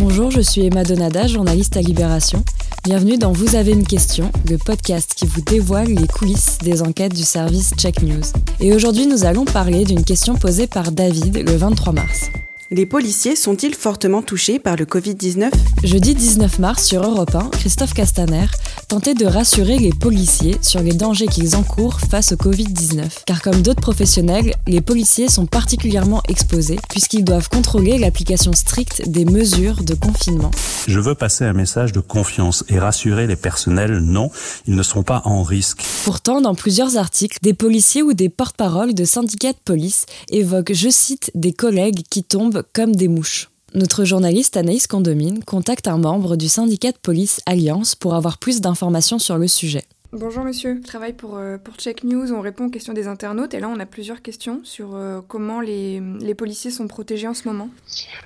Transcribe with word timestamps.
Bonjour, 0.00 0.30
je 0.30 0.40
suis 0.40 0.64
Emma 0.64 0.84
Donada, 0.84 1.26
journaliste 1.26 1.76
à 1.76 1.80
Libération. 1.80 2.42
Bienvenue 2.82 3.18
dans 3.18 3.32
Vous 3.32 3.54
avez 3.54 3.72
une 3.72 3.86
question, 3.86 4.32
le 4.48 4.56
podcast 4.56 5.12
qui 5.14 5.26
vous 5.26 5.42
dévoile 5.42 5.88
les 5.88 6.06
coulisses 6.06 6.58
des 6.62 6.80
enquêtes 6.80 7.14
du 7.14 7.24
service 7.24 7.72
Check 7.76 8.02
News. 8.02 8.24
Et 8.60 8.72
aujourd'hui, 8.72 9.06
nous 9.06 9.26
allons 9.26 9.44
parler 9.44 9.84
d'une 9.84 10.04
question 10.04 10.34
posée 10.34 10.66
par 10.66 10.92
David 10.92 11.46
le 11.46 11.56
23 11.56 11.92
mars. 11.92 12.30
Les 12.70 12.84
policiers 12.84 13.34
sont-ils 13.34 13.74
fortement 13.74 14.20
touchés 14.20 14.58
par 14.58 14.76
le 14.76 14.84
Covid-19 14.84 15.50
Jeudi 15.84 16.14
19 16.14 16.58
mars 16.58 16.84
sur 16.84 17.02
Europe 17.02 17.34
1, 17.34 17.48
Christophe 17.48 17.94
Castaner 17.94 18.44
tentait 18.88 19.14
de 19.14 19.24
rassurer 19.24 19.78
les 19.78 19.94
policiers 19.94 20.58
sur 20.60 20.82
les 20.82 20.92
dangers 20.92 21.28
qu'ils 21.28 21.56
encourent 21.56 21.98
face 21.98 22.32
au 22.32 22.36
Covid-19. 22.36 23.24
Car 23.24 23.40
comme 23.40 23.62
d'autres 23.62 23.80
professionnels, 23.80 24.54
les 24.66 24.82
policiers 24.82 25.28
sont 25.28 25.46
particulièrement 25.46 26.22
exposés 26.28 26.78
puisqu'ils 26.90 27.24
doivent 27.24 27.48
contrôler 27.48 27.96
l'application 27.96 28.52
stricte 28.52 29.08
des 29.08 29.24
mesures 29.24 29.82
de 29.82 29.94
confinement. 29.94 30.50
Je 30.86 31.00
veux 31.00 31.14
passer 31.14 31.44
un 31.44 31.54
message 31.54 31.92
de 31.92 32.00
confiance 32.00 32.64
et 32.68 32.78
rassurer 32.78 33.26
les 33.26 33.36
personnels, 33.36 33.98
non, 33.98 34.30
ils 34.66 34.74
ne 34.74 34.82
sont 34.82 35.02
pas 35.02 35.22
en 35.24 35.42
risque. 35.42 35.82
Pourtant, 36.04 36.42
dans 36.42 36.54
plusieurs 36.54 36.98
articles, 36.98 37.38
des 37.40 37.54
policiers 37.54 38.02
ou 38.02 38.12
des 38.12 38.28
porte-paroles 38.28 38.92
de 38.92 39.04
syndicats 39.06 39.52
de 39.52 39.58
police 39.64 40.04
évoquent, 40.30 40.74
je 40.74 40.90
cite, 40.90 41.30
des 41.34 41.52
collègues 41.52 42.02
qui 42.10 42.24
tombent 42.24 42.57
comme 42.72 42.94
des 42.94 43.08
mouches. 43.08 43.50
Notre 43.74 44.04
journaliste 44.04 44.56
Anaïs 44.56 44.86
Condomine 44.86 45.44
contacte 45.44 45.88
un 45.88 45.98
membre 45.98 46.36
du 46.36 46.48
syndicat 46.48 46.92
de 46.92 46.96
police 46.96 47.40
Alliance 47.44 47.94
pour 47.94 48.14
avoir 48.14 48.38
plus 48.38 48.60
d'informations 48.60 49.18
sur 49.18 49.36
le 49.36 49.46
sujet. 49.46 49.84
Bonjour 50.12 50.42
monsieur, 50.42 50.80
je 50.82 50.86
travaille 50.86 51.12
pour, 51.12 51.36
euh, 51.36 51.58
pour 51.58 51.74
Check 51.74 52.02
News, 52.02 52.32
on 52.32 52.40
répond 52.40 52.64
aux 52.64 52.70
questions 52.70 52.94
des 52.94 53.08
internautes 53.08 53.52
et 53.52 53.60
là 53.60 53.68
on 53.68 53.78
a 53.78 53.84
plusieurs 53.84 54.22
questions 54.22 54.60
sur 54.64 54.94
euh, 54.94 55.20
comment 55.28 55.60
les, 55.60 56.00
les, 56.20 56.34
policiers 56.34 56.70
sont 56.70 56.88
protégés 56.88 57.28
en 57.28 57.34
ce 57.34 57.46
moment. 57.46 57.68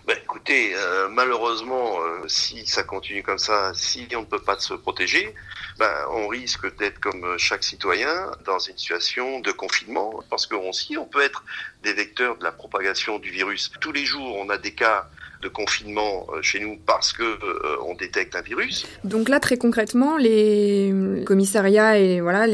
Bah, 0.06 0.14
écoutez, 0.42 0.74
euh, 0.74 1.08
malheureusement, 1.08 1.98
si 2.26 2.66
ça 2.66 2.82
continue 2.82 3.22
comme 3.22 3.38
ça, 3.38 3.70
si 3.74 4.08
on 4.16 4.22
ne 4.22 4.26
peut 4.26 4.40
pas 4.40 4.58
se 4.58 4.74
protéger, 4.74 5.34
bah, 5.78 6.06
on 6.10 6.26
risque 6.26 6.76
d'être 6.78 6.98
comme 6.98 7.38
chaque 7.38 7.62
citoyen 7.62 8.32
dans 8.44 8.58
une 8.58 8.76
situation 8.76 9.38
de 9.38 9.52
confinement 9.52 10.20
parce 10.30 10.46
qu'on 10.46 10.68
aussi 10.68 10.96
on 10.96 11.04
peut 11.04 11.22
être 11.22 11.44
des 11.84 11.92
vecteurs 11.92 12.36
de 12.38 12.44
la 12.44 12.50
propagation 12.50 13.20
du 13.20 13.30
virus. 13.30 13.70
Tous 13.80 13.92
les 13.92 14.04
jours 14.04 14.36
on 14.36 14.48
a 14.50 14.58
des 14.58 14.72
cas 14.72 15.08
de 15.42 15.48
confinement 15.48 16.26
euh, 16.32 16.42
chez 16.42 16.58
nous 16.58 16.76
parce 16.86 17.12
que 17.12 17.22
euh, 17.22 17.76
on 17.86 17.94
détecte 17.94 18.34
un 18.34 18.42
virus. 18.42 18.86
Donc 19.04 19.28
là, 19.28 19.38
très 19.38 19.58
concrètement, 19.58 20.16
les 20.16 20.92
commissariats 21.24 22.20
voilà, 22.20 22.46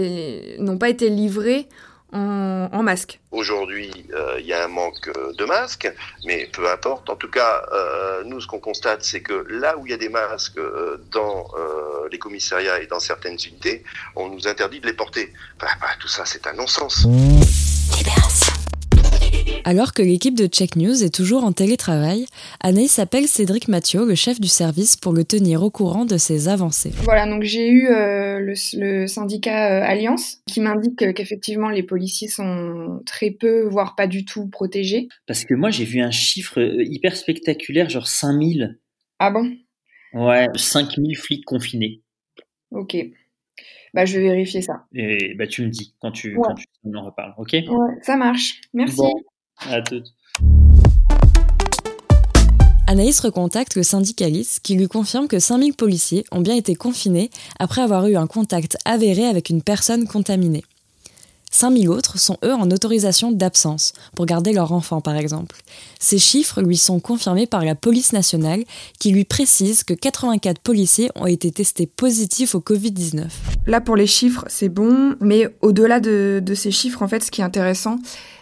n'ont 0.59 0.79
pas 0.79 0.89
été 0.91 1.09
livrés 1.09 1.69
en, 2.13 2.69
en 2.73 2.83
masque. 2.83 3.21
Aujourd'hui, 3.31 4.07
euh, 4.15 4.37
il 4.39 4.47
y 4.47 4.53
a 4.53 4.65
un 4.65 4.69
manque 4.69 5.11
de 5.37 5.45
masques, 5.45 5.93
mais 6.25 6.49
peu 6.53 6.71
importe. 6.71 7.11
En 7.11 7.17
tout 7.17 7.31
cas, 7.31 7.65
nous, 8.25 8.41
ce 8.41 8.47
qu'on 8.47 8.61
constate, 8.61 9.03
c'est 9.05 9.21
que 9.21 9.45
là 9.49 9.77
où 9.77 9.87
il 9.87 9.91
y 9.91 9.95
a 9.95 9.99
des 9.99 10.09
masques 10.09 10.61
dans 11.11 11.47
les 12.11 12.19
commissariats 12.19 12.81
et 12.81 12.87
dans 12.87 13.01
certaines 13.01 13.39
unités, 13.47 13.85
on 14.17 14.29
nous 14.29 14.49
interdit 14.49 14.81
de 14.81 14.87
les 14.87 14.93
porter. 14.93 15.33
Bah, 15.61 15.69
bah, 15.81 15.89
tout 16.01 16.09
ça, 16.09 16.25
c'est 16.25 16.47
un 16.47 16.55
non-sens. 16.55 17.07
Alors 19.69 19.93
que 19.93 20.01
l'équipe 20.01 20.35
de 20.35 20.47
Check 20.47 20.77
News 20.77 21.05
est 21.05 21.15
toujours 21.15 21.45
en 21.45 21.53
télétravail, 21.53 22.25
Anaïs 22.61 22.99
appelle 22.99 23.27
Cédric 23.27 23.69
Mathieu, 23.69 24.07
le 24.07 24.15
chef 24.15 24.41
du 24.41 24.49
service, 24.49 24.97
pour 24.97 25.13
le 25.13 25.25
tenir 25.25 25.63
au 25.63 25.71
courant 25.71 26.07
de 26.07 26.17
ses 26.17 26.49
avancées. 26.49 26.91
Voilà, 27.03 27.27
donc 27.27 27.43
j'ai 27.43 27.69
eu 27.69 27.89
euh, 27.89 28.41
le, 28.41 29.07
syndicat 29.07 29.77
euh, 29.77 29.85
Alliance 29.85 30.39
qui 30.47 30.63
m'indique 30.63 31.13
qu'effectivement 31.13 31.69
les 31.69 31.83
policiers 31.83 32.29
sont 32.29 33.03
très 33.05 33.31
peu, 33.31 33.69
voire 33.69 33.95
pas 33.95 34.07
du 34.07 34.25
tout 34.25 34.49
protégés. 34.49 35.09
Parce 35.27 35.45
que 35.45 35.53
moi 35.53 35.69
j'ai 35.69 35.85
vu 35.85 36.01
un 36.01 36.11
chiffre 36.11 36.59
euh, 36.59 36.83
hyper 36.83 37.15
spectaculaire, 37.15 37.91
genre 37.91 38.09
5000. 38.09 38.79
Ah 39.19 39.31
bon? 39.31 39.55
Ouais, 40.15 40.47
5000 40.57 41.15
flics 41.15 41.45
confinés. 41.45 42.01
Ok. 42.71 42.97
Bah, 43.93 44.07
je 44.07 44.17
vais 44.17 44.29
vérifier 44.29 44.63
ça. 44.63 44.87
Et 44.95 45.35
bah, 45.35 45.47
tu 45.47 45.63
me 45.63 45.69
dis 45.69 45.95
quand 46.01 46.13
tu, 46.13 46.39
quand 46.43 46.55
tu 46.55 46.67
en 46.97 47.05
reparles, 47.05 47.35
ok? 47.37 47.53
Ouais, 47.53 47.95
ça 48.01 48.17
marche. 48.17 48.63
Merci. 48.73 49.03
À 49.61 49.81
toutes. 49.83 50.15
Anaïs 52.87 53.21
recontacte 53.21 53.75
le 53.75 53.83
syndicaliste 53.83 54.61
qui 54.63 54.75
lui 54.75 54.89
confirme 54.89 55.29
que 55.29 55.39
5000 55.39 55.75
policiers 55.75 56.25
ont 56.33 56.41
bien 56.41 56.55
été 56.55 56.75
confinés 56.75 57.31
après 57.59 57.83
avoir 57.83 58.07
eu 58.07 58.17
un 58.17 58.27
contact 58.27 58.79
avéré 58.85 59.27
avec 59.27 59.51
une 59.51 59.63
personne 59.63 60.07
contaminée. 60.07 60.65
5000 61.51 61.89
autres 61.89 62.19
sont 62.19 62.37
eux 62.45 62.53
en 62.53 62.71
autorisation 62.71 63.33
d'absence, 63.33 63.93
pour 64.15 64.27
garder 64.27 64.53
leur 64.53 64.73
enfant 64.73 65.01
par 65.01 65.17
exemple. 65.17 65.57
Ces 65.99 66.19
chiffres 66.19 66.63
lui 66.63 66.77
sont 66.77 67.01
confirmés 67.01 67.47
par 67.47 67.65
la 67.65 67.75
police 67.75 68.13
nationale 68.13 68.65
qui 68.99 69.11
lui 69.11 69.25
précise 69.25 69.85
que 69.85 69.95
84 69.95 70.61
policiers 70.61 71.11
ont 71.15 71.27
été 71.27 71.51
testés 71.51 71.87
positifs 71.87 72.55
au 72.55 72.61
Covid-19. 72.61 73.27
Là 73.67 73.81
pour 73.81 73.97
les 73.97 74.07
chiffres 74.07 74.45
c'est 74.49 74.69
bon, 74.69 75.17
mais 75.21 75.49
au-delà 75.63 76.01
de, 76.01 76.43
ces 76.55 76.71
chiffres 76.71 77.03
en 77.03 77.09
fait 77.09 77.23
ce 77.23 77.31
qui 77.31 77.41
est 77.41 77.45
intéressant 77.45 77.97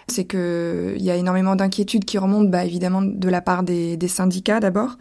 c'est 0.09 0.25
qu'il 0.25 1.03
y 1.03 1.11
a 1.11 1.17
énormément 1.17 1.57
d'inquiétudes 1.57 2.05
qui 2.05 2.17
remontent 2.17 2.49
bah, 2.49 2.65
évidemment 2.65 3.03
de 3.03 3.29
la 3.29 3.41
part 3.41 3.65
des 3.65 3.99
syndicats 4.09 4.61
d'abord, 4.61 4.97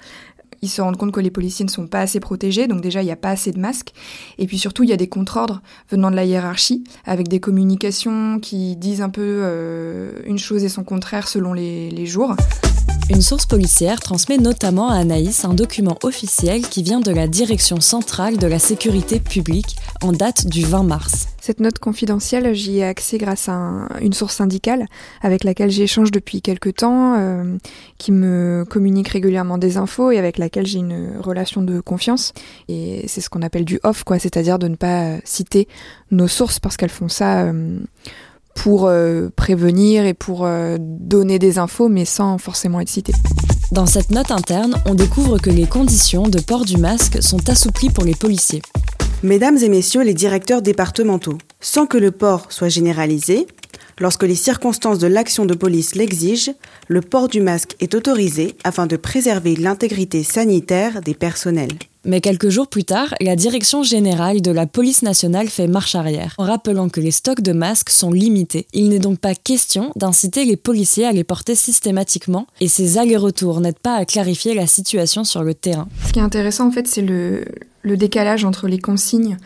ils 0.62 0.70
se 0.70 0.82
rendent 0.82 0.98
compte 0.98 1.12
que 1.12 1.20
les 1.20 1.32
policiers 1.32 1.66
ne 1.66 1.70
sont 1.70 1.88
pas 1.88 2.02
assez 2.02 2.20
protégés, 2.20 2.68
donc 2.68 2.82
déjà 2.82 3.02
il 3.02 3.06
n'y 3.06 3.12
a 3.12 3.16
pas 3.18 3.30
assez 3.30 3.52
de 3.52 3.60
masques. 3.60 3.94
Et 4.38 4.48
puis 4.48 4.58
surtout 4.58 4.84
il 4.84 4.90
y 4.90 4.94
a 4.94 4.98
des 4.98 5.08
contre-ordres 5.08 5.62
venant 5.90 6.12
de 6.12 6.16
la 6.16 6.26
hiérarchie, 6.26 6.84
avec 7.06 7.28
des 7.28 7.40
communications 7.40 8.40
qui 8.40 8.76
disent 8.76 9.02
un 9.02 9.10
peu 9.10 9.22
euh, 9.44 10.22
une 10.26 10.40
chose 10.40 10.64
et 10.64 10.70
son 10.70 10.84
contraire 10.84 11.28
selon 11.28 11.54
les, 11.54 11.90
les 11.90 12.06
jours. 12.06 12.36
Une 13.08 13.22
source 13.22 13.46
policière 13.46 14.00
transmet 14.00 14.40
notamment 14.40 14.90
à 14.90 14.96
Anaïs 14.96 15.46
un 15.46 15.54
document 15.54 15.96
officiel 16.02 16.62
qui 16.62 16.82
vient 16.82 17.02
de 17.02 17.12
la 17.12 17.28
Direction 17.28 17.80
centrale 17.80 18.38
de 18.38 18.48
la 18.48 18.58
sécurité 18.58 19.20
publique 19.20 19.76
en 20.02 20.12
date 20.12 20.48
du 20.48 20.66
20 20.66 20.82
mars. 20.82 21.28
Cette 21.40 21.60
note 21.60 21.78
confidentielle, 21.78 22.56
j'y 22.56 22.80
ai 22.80 22.84
accès 22.84 23.20
grâce 23.20 23.48
à 23.48 23.88
une 24.02 24.14
source 24.14 24.34
syndicale 24.34 24.88
avec 25.22 25.44
laquelle 25.44 25.70
j'échange 25.70 26.10
depuis 26.10 26.42
quelques 26.42 26.78
temps, 26.78 27.14
euh, 27.20 27.58
qui 28.00 28.12
me 28.12 28.66
communique 28.68 29.10
régulièrement 29.10 29.60
des 29.60 29.78
infos 29.78 30.10
et 30.10 30.18
avec 30.18 30.40
laquelle 30.40 30.66
j'ai 30.66 30.80
une 30.80 31.20
relation 31.20 31.62
de 31.62 31.82
confiance. 31.82 32.34
Et 32.70 33.08
c'est 33.08 33.22
ce 33.22 33.30
qu'on 33.30 33.44
appelle 33.44 33.66
du 33.66 33.80
off, 33.84 34.04
quoi, 34.04 34.18
c'est-à-dire 34.18 34.58
de 34.58 34.68
ne 34.68 34.76
pas 34.76 35.18
citer 35.24 35.68
nos 36.10 36.28
sources 36.28 36.60
parce 36.60 36.76
qu'elles 36.76 36.90
font 36.90 37.10
ça. 37.10 37.44
Euh, 37.44 37.78
pour 38.56 38.88
euh, 38.88 39.30
prévenir 39.36 40.06
et 40.06 40.16
pour 40.16 40.46
euh, 40.46 40.78
donner 40.80 41.38
des 41.38 41.60
infos, 41.60 41.88
mais 41.88 42.06
sans 42.06 42.40
forcément 42.40 42.80
être 42.80 42.90
cité. 42.90 43.14
Dans 43.72 43.86
cette 43.86 44.10
note 44.10 44.32
interne, 44.32 44.76
on 44.86 44.96
découvre 44.96 45.38
que 45.38 45.52
les 45.52 45.68
conditions 45.68 46.28
de 46.28 46.40
port 46.40 46.66
du 46.66 46.78
masque 46.78 47.22
sont 47.22 47.50
assouplies 47.50 47.92
pour 47.92 48.04
les 48.04 48.16
policiers. 48.16 48.62
Mesdames 49.24 49.58
et 49.58 49.70
messieurs 49.70 50.04
les 50.04 50.14
directeurs 50.14 50.62
départementaux, 50.62 51.38
sans 51.60 51.86
que 51.86 51.98
le 51.98 52.12
port 52.12 52.48
soit 52.50 52.70
généralisé, 52.70 53.48
lorsque 54.00 54.24
les 54.24 54.36
circonstances 54.36 55.00
de 55.00 55.08
l'action 55.08 55.46
de 55.46 55.54
police 55.54 55.96
l'exigent, 55.96 56.54
le 56.88 57.02
port 57.02 57.28
du 57.28 57.42
masque 57.42 57.76
est 57.80 57.96
autorisé 57.96 58.56
afin 58.64 58.88
de 58.88 58.98
préserver 58.98 59.56
l'intégrité 59.56 60.24
sanitaire 60.24 61.02
des 61.02 61.14
personnels. 61.14 61.78
Mais 62.06 62.22
quelques 62.22 62.50
jours 62.50 62.68
plus 62.68 62.84
tard, 62.84 63.16
la 63.20 63.36
direction 63.36 63.82
générale 63.82 64.42
de 64.42 64.52
la 64.52 64.68
police 64.68 65.02
nationale 65.02 65.50
fait 65.50 65.68
marche 65.68 65.96
arrière, 65.96 66.36
en 66.38 66.44
rappelant 66.44 66.88
que 66.88 67.02
les 67.02 67.10
stocks 67.10 67.42
de 67.42 67.52
masques 67.52 67.90
sont 67.90 68.12
limités. 68.12 68.68
Il 68.74 68.90
n'est 68.90 69.00
donc 69.00 69.18
pas 69.18 69.34
question 69.34 69.92
d'inciter 69.96 70.46
les 70.46 70.56
policiers 70.56 71.06
à 71.06 71.12
les 71.12 71.24
porter 71.24 71.56
systématiquement, 71.56 72.46
et 72.62 72.68
ces 72.68 73.00
allers-retours 73.00 73.60
n'aident 73.60 73.80
pas 73.80 73.96
à 73.96 74.06
clarifier 74.06 74.54
la 74.54 74.68
situation 74.68 75.24
sur 75.24 75.42
le 75.42 75.56
terrain. 75.56 75.88
Ce 76.08 76.14
qui 76.14 76.20
est 76.20 76.24
intéressant 76.24 76.68
en 76.68 76.72
fait, 76.72 76.88
c'est 76.88 77.02
le, 77.02 77.46
le 77.86 77.98
décalage 77.98 78.44
entre 78.44 78.68
les 78.68 78.80
consignes 78.80 79.38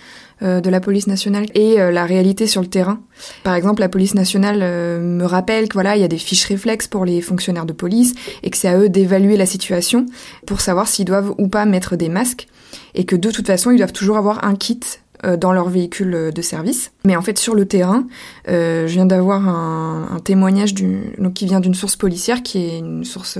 euh, 0.42 0.62
de 0.62 0.70
la 0.70 0.80
police 0.80 1.08
nationale 1.08 1.46
et 1.54 1.82
euh, 1.82 1.92
la 1.92 2.06
réalité 2.06 2.48
sur 2.48 2.62
le 2.62 2.68
terrain. 2.68 3.02
Par 3.44 3.56
exemple, 3.56 3.82
la 3.82 3.90
police 3.90 4.16
nationale 4.16 4.60
euh, 4.62 5.00
me 5.00 5.26
rappelle 5.26 5.68
que 5.68 5.74
voilà, 5.74 5.98
il 5.98 6.02
y 6.02 6.06
a 6.06 6.08
des 6.08 6.18
fiches 6.18 6.46
réflexes 6.46 6.88
pour 6.88 7.04
les 7.04 7.22
fonctionnaires 7.22 7.66
de 7.66 7.74
police 7.74 8.16
et 8.42 8.50
que 8.50 8.58
c'est 8.58 8.70
à 8.70 8.78
eux 8.78 8.88
d'évaluer 8.88 9.36
la 9.36 9.46
situation 9.46 10.06
pour 10.46 10.62
savoir 10.62 10.88
s'ils 10.88 11.06
doivent 11.06 11.36
ou 11.38 11.50
pas 11.50 11.66
mettre 11.66 11.98
des 11.98 12.08
masques 12.08 12.48
et 12.96 13.04
que 13.04 13.18
de 13.18 13.32
toute 13.32 13.48
façon, 13.48 13.72
ils 13.72 13.78
doivent 13.78 13.92
toujours 13.92 14.18
avoir 14.18 14.46
un 14.46 14.56
kit 14.56 14.80
dans 15.24 15.52
leur 15.52 15.70
véhicule 15.70 16.32
de 16.34 16.42
service. 16.42 16.92
Mais 17.06 17.16
en 17.16 17.22
fait, 17.22 17.38
sur 17.38 17.56
le 17.56 17.66
terrain, 17.66 18.08
je 18.48 18.88
viens 18.88 19.06
d'avoir 19.06 19.48
un, 19.48 20.20
témoignage 20.24 20.74
qui 20.74 21.46
vient 21.46 21.60
d'une 21.60 21.74
source 21.74 21.96
policière, 21.96 22.42
qui 22.44 22.60
est 22.60 22.80
une 22.80 23.04
source 23.04 23.38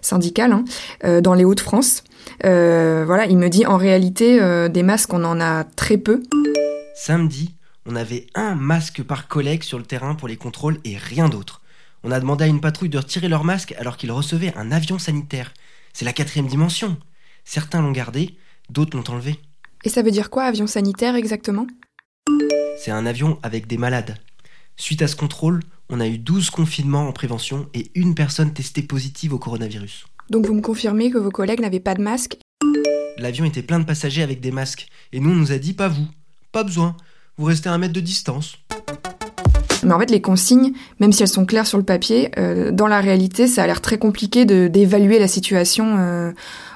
syndicale, 0.00 0.52
hein, 0.52 1.20
dans 1.20 1.34
les 1.34 1.44
Hauts-de-France, 1.44 2.04
euh, 2.44 3.04
voilà, 3.06 3.26
il 3.26 3.36
me 3.36 3.48
dit 3.48 3.66
en 3.66 3.76
réalité, 3.76 4.40
euh, 4.40 4.68
des 4.68 4.82
masques, 4.82 5.12
on 5.12 5.24
en 5.24 5.40
a 5.40 5.64
très 5.64 5.98
peu. 5.98 6.22
Samedi, 6.94 7.54
on 7.86 7.96
avait 7.96 8.26
un 8.34 8.54
masque 8.54 9.02
par 9.02 9.28
collègue 9.28 9.62
sur 9.62 9.78
le 9.78 9.84
terrain 9.84 10.14
pour 10.14 10.28
les 10.28 10.36
contrôles 10.36 10.78
et 10.84 10.96
rien 10.96 11.28
d'autre. 11.28 11.62
On 12.04 12.12
a 12.12 12.20
demandé 12.20 12.44
à 12.44 12.48
une 12.48 12.60
patrouille 12.60 12.88
de 12.88 12.98
retirer 12.98 13.28
leur 13.28 13.44
masque 13.44 13.74
alors 13.78 13.96
qu'ils 13.96 14.12
recevaient 14.12 14.54
un 14.56 14.70
avion 14.70 14.98
sanitaire. 14.98 15.52
C'est 15.92 16.04
la 16.04 16.12
quatrième 16.12 16.46
dimension. 16.46 16.96
Certains 17.44 17.82
l'ont 17.82 17.92
gardé, 17.92 18.36
d'autres 18.70 18.96
l'ont 18.96 19.14
enlevé. 19.14 19.40
Et 19.84 19.88
ça 19.88 20.02
veut 20.02 20.10
dire 20.10 20.30
quoi, 20.30 20.44
avion 20.44 20.66
sanitaire 20.66 21.14
exactement? 21.14 21.66
C'est 22.78 22.90
un 22.90 23.06
avion 23.06 23.38
avec 23.42 23.66
des 23.66 23.78
malades. 23.78 24.16
Suite 24.76 25.02
à 25.02 25.08
ce 25.08 25.16
contrôle, 25.16 25.62
on 25.88 26.00
a 26.00 26.06
eu 26.06 26.18
12 26.18 26.50
confinements 26.50 27.08
en 27.08 27.12
prévention 27.12 27.68
et 27.74 27.90
une 27.94 28.14
personne 28.14 28.52
testée 28.52 28.82
positive 28.82 29.32
au 29.32 29.38
coronavirus. 29.38 30.06
Donc 30.30 30.46
vous 30.46 30.54
me 30.54 30.60
confirmez 30.60 31.10
que 31.10 31.18
vos 31.18 31.30
collègues 31.30 31.60
n'avaient 31.60 31.80
pas 31.80 31.94
de 31.94 32.02
masque? 32.02 32.38
L'avion 33.18 33.44
était 33.44 33.62
plein 33.62 33.80
de 33.80 33.84
passagers 33.84 34.22
avec 34.22 34.40
des 34.40 34.52
masques, 34.52 34.88
et 35.12 35.20
nous 35.20 35.30
on 35.30 35.34
nous 35.34 35.52
a 35.52 35.58
dit 35.58 35.72
pas 35.72 35.88
vous, 35.88 36.06
pas 36.52 36.64
besoin, 36.64 36.96
vous 37.36 37.46
restez 37.46 37.68
à 37.68 37.72
un 37.72 37.78
mètre 37.78 37.94
de 37.94 38.00
distance. 38.00 38.56
Mais 39.84 39.92
en 39.92 39.98
fait, 39.98 40.10
les 40.10 40.20
consignes, 40.20 40.72
même 41.00 41.12
si 41.12 41.22
elles 41.22 41.28
sont 41.28 41.46
claires 41.46 41.66
sur 41.66 41.78
le 41.78 41.84
papier, 41.84 42.30
euh, 42.38 42.70
dans 42.70 42.86
la 42.86 43.00
réalité, 43.00 43.46
ça 43.46 43.62
a 43.62 43.66
l'air 43.66 43.80
très 43.80 43.98
compliqué 43.98 44.44
d'évaluer 44.44 45.18
la 45.18 45.28
situation 45.28 45.96
euh, 45.98 46.32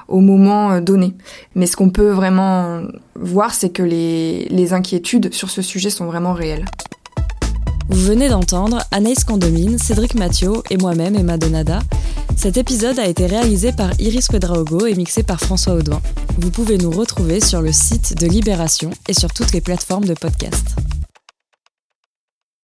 au 0.07 0.19
moment 0.19 0.71
euh, 0.71 0.81
donné. 0.81 1.13
Mais 1.55 1.65
ce 1.65 1.75
qu'on 1.75 1.89
peut 1.89 2.09
vraiment 2.09 2.81
voir, 3.15 3.53
c'est 3.53 3.69
que 3.69 3.83
les, 3.83 4.45
les 4.49 4.73
inquiétudes 4.73 5.33
sur 5.33 5.49
ce 5.49 5.61
sujet 5.61 5.89
sont 5.89 6.05
vraiment 6.05 6.33
réelles. 6.33 6.65
Vous 7.89 8.01
venez 8.05 8.29
d'entendre 8.29 8.79
Anaïs 8.91 9.23
Condomine, 9.23 9.77
Cédric 9.77 10.15
Mathieu 10.15 10.53
et 10.69 10.77
moi-même 10.77 11.15
Emma 11.15 11.37
Donada. 11.37 11.79
Cet 12.35 12.57
épisode 12.57 12.97
a 12.97 13.07
été 13.07 13.25
réalisé 13.25 13.71
par 13.71 13.91
Iris 13.99 14.27
Quedraogo 14.27 14.85
et 14.87 14.95
mixé 14.95 15.21
par 15.23 15.39
François 15.39 15.73
Audouin. 15.73 16.01
Vous 16.37 16.49
pouvez 16.49 16.77
nous 16.77 16.91
retrouver 16.91 17.39
sur 17.39 17.61
le 17.61 17.71
site 17.71 18.17
de 18.19 18.25
Libération 18.25 18.89
et 19.07 19.13
sur 19.13 19.31
toutes 19.33 19.53
les 19.53 19.61
plateformes 19.61 20.05
de 20.05 20.13
podcast. 20.13 20.75